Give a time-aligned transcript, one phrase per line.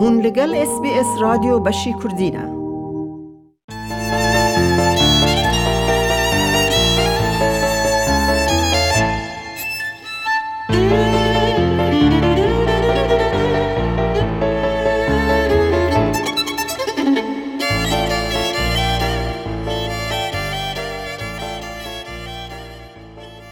[0.00, 2.44] هون لگل اس بی اس رادیو بشی کردینه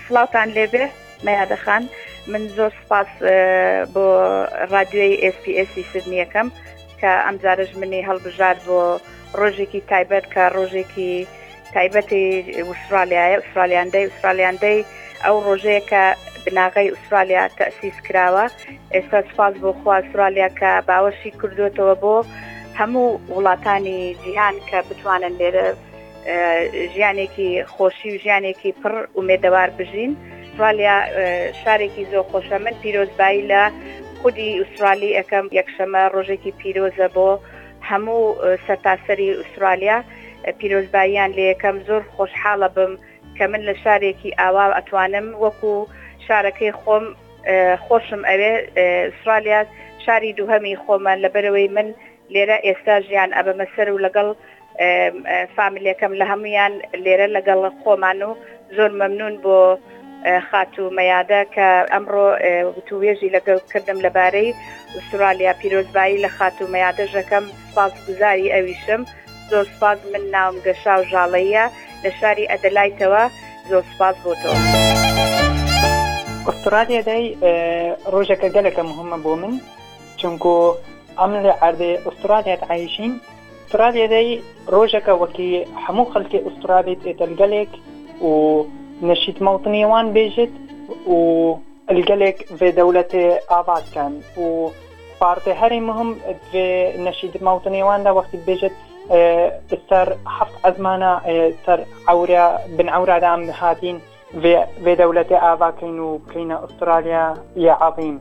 [0.09, 0.49] سلاوتان
[1.23, 1.89] میاد خان
[2.29, 3.07] من زۆر سپاس
[3.95, 4.05] بۆ
[4.75, 6.49] رادیۆی SسPSی سرنیەکەم
[7.01, 8.79] کە ئەمجارش منی هەڵبژار بۆ
[9.41, 11.13] ڕۆژێکی تایبەت کە ڕۆژێکی
[11.75, 12.23] تایبەتی
[12.71, 14.79] وسترالیایە ئوسترالیاندەی ئوسترالیاندەی
[15.25, 16.03] ئەو ڕۆژەیە کە
[16.45, 18.45] بناغی ئوسترالیا تەسیس کراوە
[18.95, 22.15] ئێستا سپاس بۆ خوا ئوسترالیا کە باوەشی کردوێتەوە بۆ
[22.81, 25.67] هەموو وڵاتانی جیهان کە بتوانن لێرە
[26.95, 30.13] ژیانێکی خۆشی و ژیانێکی پڕ ومێدەوار بژین.
[30.57, 30.97] ئوسترالیا
[31.65, 33.63] شارێکی زۆر خۆشە من پیرۆزبایی لە
[34.21, 37.29] خودی ئوسترالی ئەەکەم یەکشەمە ڕۆژێکی پیرۆزە بۆ
[37.91, 38.23] هەموو
[38.67, 39.99] سەتاسەری ئوسترالیا
[40.61, 42.93] پیرۆزباییان لێ یەکەم زۆر خۆشحاڵە بم
[43.37, 45.73] کە من لە شارێکی ئاوا ئەتوانم وەکو
[46.27, 47.05] شارەکەی خۆم
[47.85, 48.53] خۆشم ئەوێ
[49.07, 49.61] ئوسترالیا
[50.05, 51.89] شاری دووهەمی خۆمان لەبەرەوەی من
[52.35, 54.29] لێرە ئێستا ژیان ئەبەمە سەر و لەگەڵ
[55.57, 56.73] فامیلەکەم لە هەمویان
[57.05, 58.31] لێرە لەگەڵ خۆمان و
[58.77, 59.59] زۆر مەمنون بۆ
[60.51, 62.29] خاتومەیادە کە ئەمڕۆ
[62.77, 64.57] وتوێژی لەگەڵ کردم لەبارەی
[64.99, 69.03] استرالیا پیرۆزبایی لە خاتومەیادە ژەکەم سپاس گوزاری ئەویشم
[69.51, 71.65] زۆر سپاس من ناوم گەشاو ژاڵەیە
[72.03, 73.23] لە شاری ئەدەلایتەوە
[73.71, 74.59] زۆر سپاس بۆتەوە.
[76.51, 77.25] استرالیا دای
[78.13, 79.55] ڕۆژەکە گەلەکە مهمە بۆ من
[80.21, 80.55] چونکۆ
[81.19, 83.13] ئەم لە ئەردێ استرالیات عیشین
[83.65, 84.29] استرالیا دای
[84.75, 85.49] ڕۆژەکە وەکی
[85.85, 87.73] هەموو خەلکی استرالی تێتەلگەلێک
[88.27, 88.31] و
[89.03, 90.51] نشيد موطني وان بيجت
[91.07, 91.55] و
[91.91, 94.69] القلق في دولة آباد كان و
[95.21, 96.17] بارتي هري مهم
[96.53, 98.73] في نشيد موطني وان دا وقت بيجت
[99.11, 99.13] سر
[99.93, 101.53] آه، حفت أزمانة اه
[102.09, 104.01] عورة بن عورة دام هاتين
[104.85, 108.21] في دولة آبا كينو كينا أستراليا يا عظيم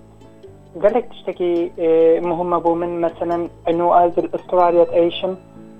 [0.83, 5.35] قلق تشتكي آه، مهمة بو من مثلا انو از الاستراليا تعيشم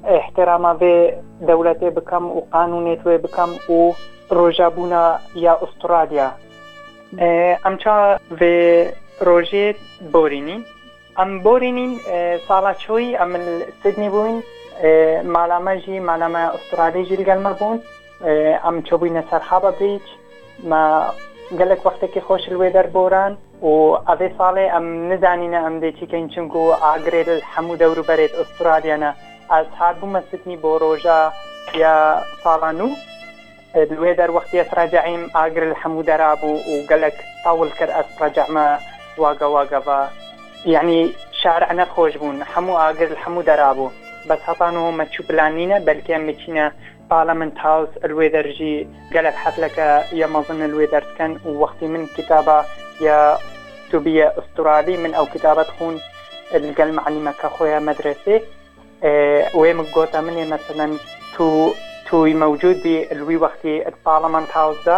[0.06, 3.91] احتراما في دولتي بكم وقانونيتي بكم و
[4.34, 5.02] ڕۆژابوونا
[5.46, 6.28] یا ئوسترالیا
[7.63, 7.96] ئەم چا
[8.40, 8.56] بێ
[9.28, 9.78] ڕۆژێت
[10.13, 10.62] بۆرینین
[11.18, 11.91] ئەم بۆرینین
[12.47, 13.31] ساڵا چۆی ئەم
[13.81, 14.38] سدنی بووین
[15.36, 17.78] مالامەژی مالامە ئوسترالی ژریگەلمە بوون
[18.63, 20.06] ئەم چۆبووینە سەرخابە بریچ
[21.59, 23.34] گەلک وەختێکی خۆش لێ دەربۆران
[23.68, 23.72] و
[24.09, 29.12] ئەێ ساڵێ ئەم نزانینە ئەم دێکیکەین چنگ و ئاگرێت هەموو دەوروبەرێت ئوسترالیانە
[29.52, 31.19] ئاز هاات بوو مەسیدنی بۆ ڕۆژە
[31.84, 31.96] یا
[32.44, 32.90] ساڵان و
[33.75, 38.68] وقت وەختی ئەسراجعیم الحمودة رابو هەموو دەرابوو و گەلک تاول کرد ئەسراجەمە
[39.22, 39.90] واگە واگەڤ
[40.74, 41.00] یعنی
[41.44, 43.94] شارع نەخۆش بوون هەموو ئاگر لە هەموو دەرابوو
[44.30, 46.66] بەس هەتانەوە مەچوو پلانینە بەلکیان مچینە
[47.09, 49.90] بارلمنت هاوس لێ دەرژی گەلک حەفلەکە
[50.22, 50.28] يا
[50.75, 52.57] لێ دەرکەن و وەختی من كتابة
[53.02, 53.38] یا
[53.92, 56.00] توبية استرالي من أو كتابة خون
[56.53, 58.36] لەگەل معلیمەکە خۆیان مەدرسێ
[59.59, 60.88] وێ من گۆتە منێ مثلا
[61.38, 61.74] تو
[62.09, 63.73] تۆی مەوجود بی لوی وەختی
[64.05, 64.97] پارلمان هاوسدا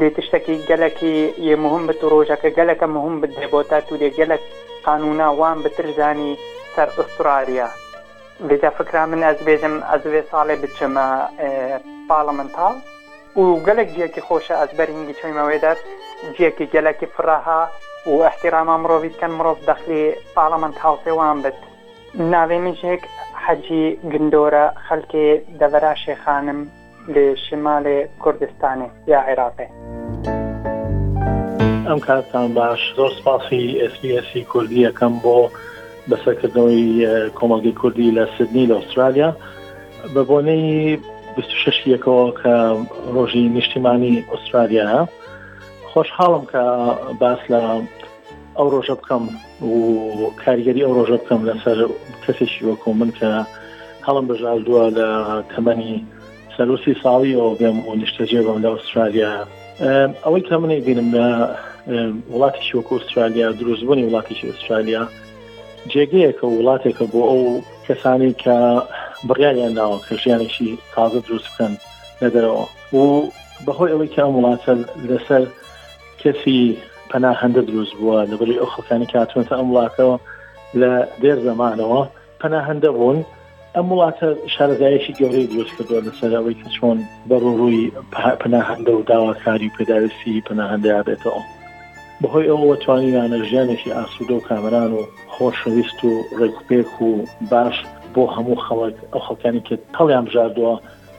[0.00, 1.16] دێت شتێکی گەلکی
[1.48, 4.42] یە مهم بت ڕۆژەکە گەلەکە مهم بدێ بۆ تا تو دێ گەلک
[4.86, 6.32] قانونا وان بترزانی
[6.74, 7.68] سەر ئوسترالیا
[8.48, 11.06] بێجا فکرا من ئەس بێژم ئەزێ ساڵێ بچمە
[12.10, 12.76] پارلمنتال
[13.40, 15.80] و گەلک جیەکی خۆشە ئەزبەرینگی چۆیمەوێدات
[16.36, 17.62] جیەکی گەلکی فراها
[18.12, 20.02] و احتیراما مرۆڤیتکەن مرۆڤ دەخلی
[20.36, 21.58] پارلمنت هاوسێوان بت
[22.32, 23.02] ناوێ منشێک
[23.46, 25.26] حەجی گندۆرە خەلکێ
[25.60, 26.60] دەڤرا شێخانم
[27.14, 29.66] لێ شمالێ کوردستانی یا عێراقێ.
[31.88, 33.62] ئەم کاتان باش زۆر سپاسی
[33.92, 35.38] SسBسی کوردیەکەم بۆ
[36.08, 36.84] بەسەرکردنەوەی
[37.38, 39.30] کۆمەلگی کوردی لە سدنی لە ئوسترالیا
[40.14, 40.70] بە بۆنەی
[41.36, 42.54] 26 یەکەوە کە
[43.14, 44.88] ڕۆژی نیشتیمانی ئوسترالیا
[45.90, 46.62] خۆشحاڵم کە
[47.20, 47.60] باس لە
[48.58, 49.24] ئەو ڕۆژە بکەم
[49.70, 49.74] و
[50.44, 51.78] کاریگەری ئەو ڕۆژە بکەم لەسەر
[52.24, 53.28] کەسێکی وەکو من کە
[54.06, 55.08] هەڵم بەژاردووە لە
[55.52, 55.94] تەمەنی
[56.56, 59.32] سەرسی ساڵیەوە بێم و نیشتەجێ بم لە ئوسترالیا
[60.24, 61.26] ئەوەی کە منی بینم لە
[62.32, 65.02] وڵاتیشی وەکو ئوسترالیا دروستبوونی وڵاتیشی ئوسترالیا
[65.92, 67.42] جێگەیەکە وڵاتێکە بۆ ئەو
[67.86, 68.56] کەسانی کە
[69.28, 71.72] بڕیاریان ناوە کەژیانێکی تازە دروست بکەن
[72.22, 72.64] لە دەرەوە
[72.96, 73.00] و
[73.66, 74.72] بەهۆی ئەوەی کام وڵاتە
[75.10, 75.42] لەسەر
[76.22, 76.60] کەسی
[77.12, 80.16] پەنا هەندە دروست بووە لەبری ئەو خەکانی کاتونەتە ئەم وڵاتەوە
[80.80, 80.92] لە
[81.22, 82.00] دێر زمانەوە
[82.42, 83.18] پەنا هەندە بوون
[83.76, 86.98] ئەم وڵاتە شارەزایشی گەورەی دروست کردووە لەسەرەوەی کە چۆن
[87.28, 87.84] بەڕوڕووی
[88.42, 91.42] پەنا هەندە و داواکاری پێداویستی پەنا هەندەیە بێتەوە
[92.22, 95.00] بەهۆی ئەوەوە توانیانە ژیانێکی ئاسوودە و کامران و
[95.34, 97.10] خۆشەویست و ڕێکپێک و
[97.50, 97.76] باش
[98.14, 100.74] بۆ هەموو خەڵک ئەو خەکانی کە تەڵیان بژاردووە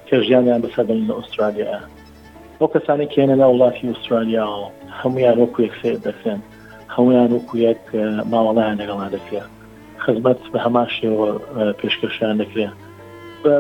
[0.08, 1.80] کە ژیانیان بەسەدەن لە ئوسترالیا
[2.62, 4.46] بۆ کەسانی کێنەنا وڵاتی ئوسترالیا
[5.02, 6.40] هەمویان وەکو یەک سێ دەسێن
[6.96, 7.84] هەمویان وەکو یەک
[8.32, 9.48] ماوەڵیان لەگەڵا دەکرێت
[10.04, 11.28] خزمەت بە هەمان شێوە
[11.80, 12.76] پێشکەشیان دەکرێت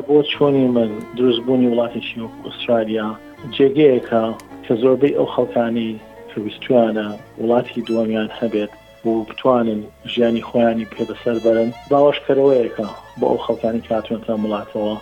[0.07, 3.07] بۆ چۆنی من دروستبوونی وڵاتیشی وەکو ئوسترالیا
[3.55, 4.23] جێگەیەکە
[4.65, 5.89] کە زۆربەی ئەو خەڵکانی
[6.31, 7.07] کەویستوانە
[7.41, 8.71] وڵاتی دووەمیان هەبێت
[9.05, 12.87] و بتوانن ژیانی خۆیانی پێدەسەر بەرن باوەشکەرەوەیەکە
[13.19, 14.93] بۆ ئەو خەڵکانی کاتوێنتە وڵاتەوە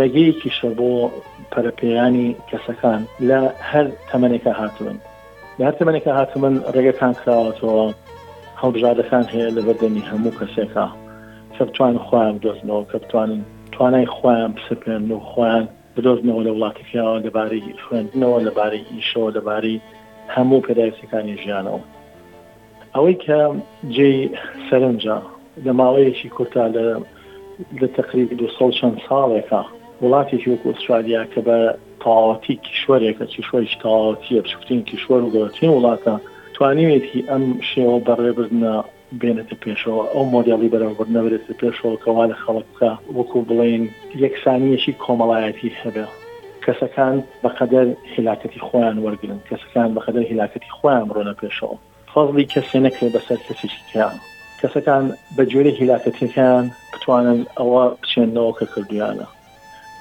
[0.00, 0.90] ڕێگەیەکیشە بۆ
[1.52, 3.40] پەرپیانی کەسەکان لە
[3.70, 4.96] هەر تەمەێکە هاتوون
[5.58, 7.84] لە هەر تەمەێکە هاتوون ڕێگەکان کراوەتەوە
[8.60, 10.86] هەڵبژادەکان هەیە لە بەردەمی هەموو کەسێکە
[11.56, 13.40] کەبتوان خۆیان دۆزنەوە کەبتوانن
[13.72, 15.64] توانای خۆیان پسپێن و خۆیان
[15.94, 19.80] بدۆزنەوە لە وڵاتەکەیەوە لەبارەی خوێندنەوە لەبارەی ئیشەوە لەبارەی
[20.34, 21.80] هەموو پێداویستەکانی ژیانەوە
[22.94, 23.38] ئەوەی کە
[23.94, 24.10] جێ
[24.68, 25.18] سەرنجە
[25.64, 26.84] لە ماوەیەکی کورتا لە
[27.80, 29.62] لە تقریب دو سال چەند ساڵێکە
[30.02, 31.56] وڵاتێکی وەکو ئوسترالیا کە بە
[32.02, 36.14] تاواتی کیشوەرێکە چشوەش تاواتیە بچکتین کیشوەر و گەڵاتین وڵاتە
[36.56, 38.74] توانیوێتی ئەم شێوە بەڕێبرنە
[39.20, 43.84] بێنێتە پێشەوە ئەو مۆدیاڵی بەرەوەبرنە بێتە پێشەوە کەوا لە خەڵکە وەکو بڵین
[44.24, 46.06] یەکسانیەشی کۆمەڵایەتی هەبێ
[46.64, 47.14] کەسەکان
[47.44, 51.76] بەقەدەر هلاکەتی خۆیان وەرگن کەسەکان بەقەدەر هلاکەتی خۆیان ڕۆنە پێشەوە
[52.12, 54.16] فەزلی کەسێنەکرێ بەسەر کەسێکی کیان
[54.62, 55.04] کەسەکان
[55.36, 56.64] بە جۆری هیلاکەتیەکان
[56.94, 59.26] بتوانن ئەوە بچێنەوە کە کردیانە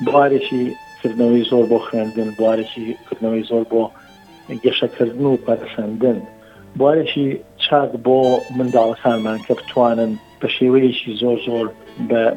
[0.05, 0.63] بوارێکی
[1.01, 3.83] کردنەوەی زۆر بۆ خوێندن بوارێکی کردنەوەی زۆر بۆ
[4.63, 6.19] گەشەکردن و پەرخندن
[6.79, 7.27] بوارێکی
[7.65, 8.19] چاک بۆ
[8.57, 10.11] منداڵەکانمان کە بتوانن
[10.41, 11.65] بە شێوەیەکی زۆر زۆر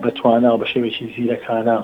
[0.02, 1.78] بەتوانە و بە شێوێکی زیرەکانە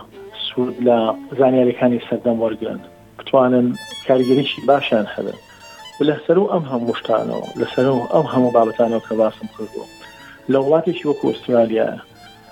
[0.47, 0.99] سوود لە
[1.39, 2.79] زانیاریەکانی سەردەم وەرگن
[3.19, 3.67] بتوانن
[4.07, 5.39] کاریگەریشی باشیان هەبن
[6.09, 9.89] لەسەر و ئەم هەموو شتانەوە لەسەر و ئەم هەموو بابەتانەوە کە باسم کردبوو
[10.55, 11.89] لە وڵاتێکی وەکو ئوسترالیا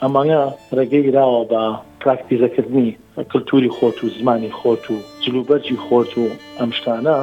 [0.02, 0.40] ئەمانە
[0.76, 1.62] ڕێگەی راوە بە
[2.02, 2.90] پراکتیزەکردنی
[3.30, 6.24] کللتوری خۆت و زمانی خۆت و جلوبەرجی خۆت و
[6.58, 7.18] ئەمشتانە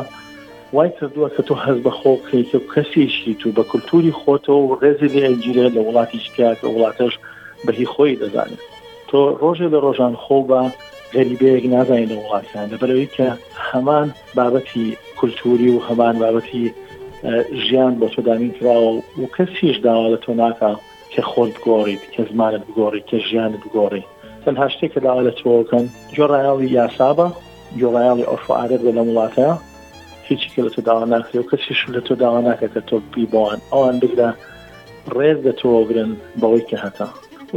[0.76, 5.24] وای کردووە کە تۆ هەز بە خۆکەیت و کەسیشیت و بە کللتوری خۆتەوە و ڕێزی
[5.26, 7.14] ئەنجیرە لە وڵاتیشکات لە وڵاتەش
[7.66, 8.64] بەهی خۆی دەزانێت
[9.10, 10.62] تۆ ڕۆژێ لە ڕۆژان خۆ بە
[11.16, 13.28] غەریبەیەک نازانین لە وڵاتیان لەبەرەوەی کە
[13.70, 14.08] هەمان
[14.38, 14.86] بابەتی
[15.18, 16.66] کللتوری و هەمان بابەتی
[17.70, 18.92] ژیان بۆ تۆدامین کراوە
[19.22, 20.70] و کەسیش داوا لە تۆ ناکە
[21.14, 24.04] کە خۆت بگۆڕیت کە زمانت بگۆڕی کە ژیانت بگۆڕی
[24.46, 25.86] تەنها شتێک کە داوا لە تۆکەن
[26.18, 27.28] جۆڕایاڵی یاسابە
[27.82, 29.54] جۆڕایاڵی ئۆفعادت بە لە وڵاتەیە
[30.30, 33.60] هیچی کە لە تۆ داوا ناکری و کەسیش لە تۆ داوا ناکە کە تۆ بیبوان
[33.74, 34.30] ئەوان بگرە
[35.18, 37.08] ڕێز لە تۆ گرن بەوەی کە هەتا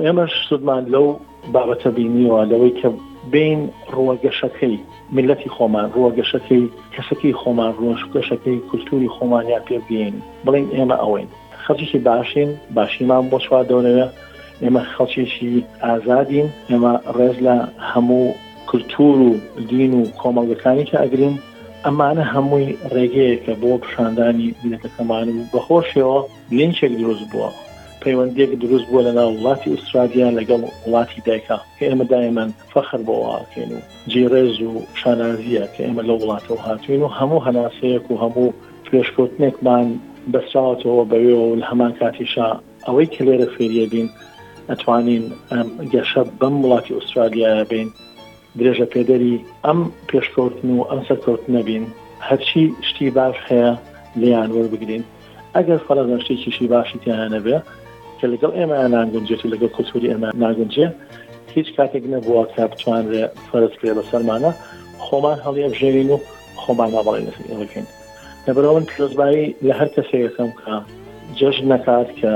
[0.07, 1.07] ئێمەش سودمان لەو
[1.55, 2.89] بابەتە بینیوە لەوەی کە
[3.33, 4.77] بین ڕوەگەشەکەی
[5.17, 11.29] ملەتی خۆمان ڕوەگەشەکەی کەسەکەی خۆمان ڕۆژگەشەکەی کولتوری خۆمانیا پێبیین بڵین ئێمە ئەوین
[11.65, 14.07] خەڵکیی باشین باشیمان بۆ چوا دەونەوە
[14.65, 15.55] ئێمە خەڵکیێکی
[15.85, 17.57] ئازادین ئێمە ڕێز لە
[17.93, 18.25] هەموو
[18.71, 19.31] کولتور و
[19.71, 21.35] دین و کۆمەڵگەکانی کە ئەگرین
[21.85, 26.19] ئەمانە هەمووی ڕێگەیەکە بۆ پیشاندانی بینەتەکەمان و بەخۆشەوە
[26.57, 27.51] لێنچێک دروست بووە
[28.05, 33.71] پەیوەندێک دروست بووە لە ناو وڵاتی ئوسترالیا لەگەڵ وڵاتی دایکا کە ئێمە دایمان فەخر بۆواکەین
[33.73, 33.79] و
[34.13, 38.49] جیرێز و شانازیە کە ئێمە لە وڵاتەوە هاتوین و هەموو هەناسەیەک و هەموو
[38.89, 39.87] پێشکوتنێکمان
[40.33, 42.49] بەساوتەوە بەوێ و لە هەمان کاتیشا
[42.87, 44.09] ئەوەی کە لێرە فێریە بین
[44.71, 45.25] ئەتوانین
[45.93, 47.89] گەشە بەم وڵاتی ئوسترالیا بین
[48.59, 51.85] درێژە پێدەری ئەم پێشکەوتن و ئەم سەرکەوت نەبین
[52.29, 53.71] هەرچی شتی باش هەیە
[54.21, 55.05] لیان وەربگرین
[55.57, 57.59] ئەگەر فەرەزەشتێکیشی باشی تیانە بێ
[58.25, 60.87] کە لەگەڵ ئێمە ناگونجێتی لەگەڵ کولتوری ئێمە ناگونجێ
[61.57, 64.51] هیچ کاتێک نەبووە کە بتوانرێ فەرست کرێ لە سەرمانە
[65.05, 66.19] خۆمان هەڵیە ژێوین و
[66.63, 67.87] خۆمان ناڵێنەکەین
[68.47, 70.75] لەبراون پیرۆزبایی لە هەر کەسێکەکەم کە
[71.39, 72.33] جەژن نکات کە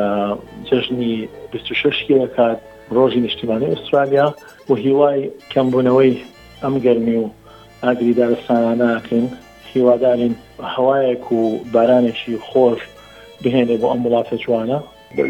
[0.69, 1.15] جەژنی
[1.53, 2.59] 26 کات
[2.97, 4.27] ڕۆژی نیشتیمانی ئوسترالیا
[4.69, 5.21] و هیوای
[5.53, 6.15] کەمبوونەوەی
[6.63, 7.27] ئەم گەرمی و
[7.85, 9.27] ئاگری دارستاناناکەین
[9.73, 10.35] هیوادارین
[10.75, 11.41] هەوایەک و
[11.75, 12.81] بارانێکی خۆش
[13.43, 14.81] بهێنێ بۆ ئەم وڵاتە جوانە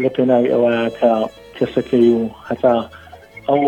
[0.03, 1.11] لە پێناوی ئەوەیە کە
[1.57, 2.75] کەسەکەی و هەتا
[3.47, 3.61] ئەو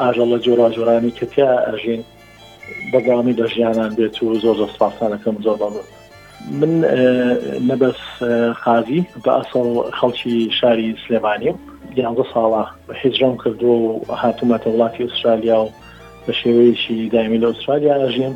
[0.00, 2.02] ئاژە لە جۆرا جۆرانی کەتیا ئەژین
[2.92, 5.88] بەگامی دەژیانان بێت و زۆر زۆر سپاسانەکەم زۆر بەڵێت
[6.60, 6.72] من
[7.68, 8.00] نەبەس
[8.62, 9.66] خازی بە ئەسڵ
[9.98, 11.52] خەڵکی شاری سلێمانی
[12.00, 12.62] یانزە ساڵە
[13.00, 13.90] حیجرم کردو و
[14.22, 15.70] هاتومەتە وڵاتی ئوسترالیا و
[16.26, 18.34] بە شێوەیەکی دایمی لە ئوسترالیا ژیم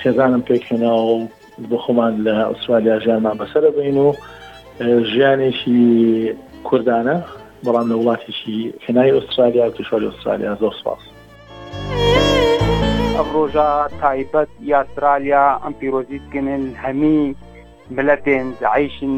[0.00, 1.14] خێزانم پێکێنا و
[1.70, 4.08] بخۆمان لە ئوسترالیا ژیانمان بەسەر بین و
[5.12, 5.92] ژیانێکی
[6.68, 7.16] کوردانە
[7.66, 8.54] بەڵام لە وڵاتیشی
[8.84, 11.00] هێنای ئوسترالیا توشواری ئوسترالیا زۆر سپاس
[13.16, 13.68] ئەم ڕۆژە
[14.02, 17.20] تایبەت یاسترالیا ئەم پیرۆزیتکنن هەمی
[17.96, 19.14] ملەتێن عیشن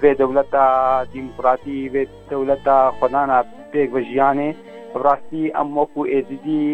[0.00, 0.66] بێ دەولەتە
[1.14, 3.38] دیموکراتی بێت دەولەتە خۆدانە
[3.72, 4.50] پێک بە ژیانێ
[5.04, 6.68] ڕاستی ئەم وەکو ئێزیدی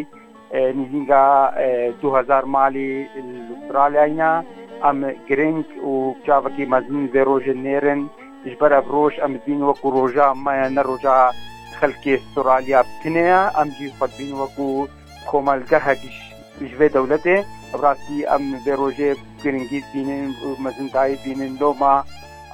[0.79, 1.25] نزینگە
[2.03, 2.89] 2000 مالی
[3.53, 4.31] استرالیا
[4.85, 8.01] ئەم گرنگ و چاوەکی مەزمین بێ ڕۆژە نێرن
[8.47, 11.31] جبرا بروش ام بین وکو روژا ما نه يعني روژا
[11.81, 13.25] خلکی استرالیا بکنه
[13.61, 14.87] ام جی خود بین وکو
[15.31, 16.17] کمالگه هکش
[16.71, 20.31] جوه دولته براستی ام به روژه گرنگیز بینن
[20.65, 22.05] مزندائی بینن دوما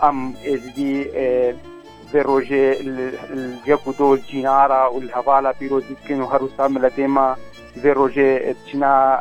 [0.03, 1.55] ام از دی آه،
[2.13, 2.77] به روژه
[3.67, 7.37] یک و دو جینارا و الهوالا پیروزی کن و هر وسام لدیما
[7.83, 9.17] به روژه چنا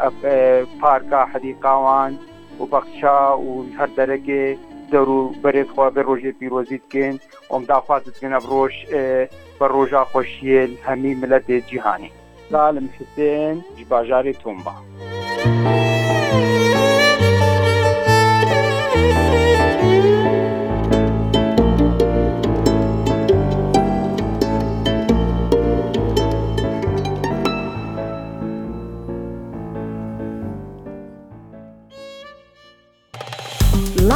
[0.81, 2.19] پارکا آه، حدیقاوان
[2.59, 4.57] و بخشا و هر درکه
[4.91, 7.15] دەور و بەرێت خوا بە ڕۆژێ پیرۆزیت بکەین
[7.51, 8.75] ئۆم داخوازتگەنە ڕۆژ
[9.59, 12.11] بە ڕۆژا خۆشیێن هەمی ملەتێ جیهانی
[12.51, 13.55] سالم حسێن
[13.89, 14.75] باژاری تۆمبا.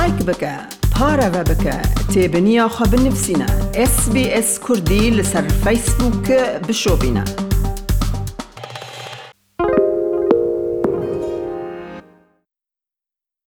[0.06, 0.56] پارا بکە
[0.96, 1.78] پارەوە بکە
[2.14, 3.50] تێبنییا اس بنووسینە
[3.94, 7.45] SسBS کوردی لەسەر فیسبووکە بشۆبینە.